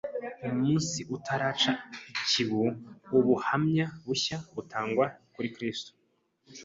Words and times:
Umunsi 0.47 0.99
utaraca 1.15 1.71
ikibu, 2.19 2.61
ubuhamya 3.17 3.85
bushya 4.05 4.37
butangwa 4.55 5.05
kuri 5.33 5.49
Kristo 5.55 5.91